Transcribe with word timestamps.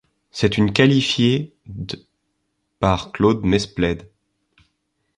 C'est 0.31 0.57
une 0.57 0.73
qualifiée 0.73 1.53
d' 1.67 1.93
par 2.79 3.11
Claude 3.11 3.43
Mesplède. 3.45 4.09